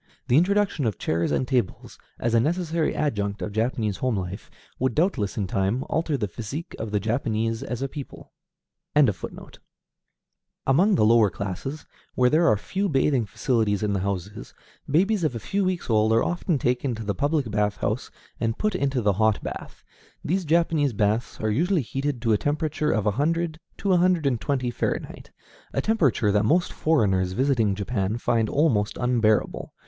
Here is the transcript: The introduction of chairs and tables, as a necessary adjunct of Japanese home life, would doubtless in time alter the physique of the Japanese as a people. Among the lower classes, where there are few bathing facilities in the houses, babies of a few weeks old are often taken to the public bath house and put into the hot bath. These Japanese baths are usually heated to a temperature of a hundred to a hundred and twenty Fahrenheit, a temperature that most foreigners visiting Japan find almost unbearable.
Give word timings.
The 0.29 0.35
introduction 0.35 0.87
of 0.87 0.97
chairs 0.97 1.31
and 1.31 1.47
tables, 1.47 1.99
as 2.17 2.33
a 2.33 2.39
necessary 2.39 2.95
adjunct 2.95 3.39
of 3.43 3.51
Japanese 3.51 3.97
home 3.97 4.17
life, 4.17 4.49
would 4.79 4.95
doubtless 4.95 5.37
in 5.37 5.45
time 5.45 5.83
alter 5.91 6.17
the 6.17 6.27
physique 6.27 6.75
of 6.79 6.89
the 6.89 6.99
Japanese 6.99 7.61
as 7.61 7.83
a 7.83 7.87
people. 7.87 8.31
Among 8.95 10.89
the 10.95 11.05
lower 11.05 11.29
classes, 11.29 11.85
where 12.15 12.31
there 12.31 12.47
are 12.47 12.57
few 12.57 12.89
bathing 12.89 13.27
facilities 13.27 13.83
in 13.83 13.93
the 13.93 13.99
houses, 13.99 14.55
babies 14.89 15.23
of 15.23 15.35
a 15.35 15.39
few 15.39 15.63
weeks 15.63 15.87
old 15.87 16.11
are 16.13 16.23
often 16.23 16.57
taken 16.57 16.95
to 16.95 17.03
the 17.03 17.13
public 17.13 17.51
bath 17.51 17.77
house 17.77 18.09
and 18.39 18.57
put 18.57 18.73
into 18.73 19.03
the 19.03 19.13
hot 19.13 19.43
bath. 19.43 19.83
These 20.25 20.45
Japanese 20.45 20.93
baths 20.93 21.39
are 21.39 21.51
usually 21.51 21.83
heated 21.83 22.23
to 22.23 22.33
a 22.33 22.39
temperature 22.39 22.89
of 22.91 23.05
a 23.05 23.11
hundred 23.11 23.59
to 23.77 23.93
a 23.93 23.97
hundred 23.97 24.25
and 24.25 24.41
twenty 24.41 24.71
Fahrenheit, 24.71 25.29
a 25.73 25.79
temperature 25.79 26.31
that 26.31 26.43
most 26.43 26.73
foreigners 26.73 27.33
visiting 27.33 27.75
Japan 27.75 28.17
find 28.17 28.49
almost 28.49 28.97
unbearable. 28.97 29.75